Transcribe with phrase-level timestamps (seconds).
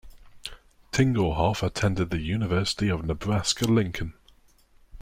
[0.91, 4.15] Tingelhoff attended the University of Nebraska-Lincoln.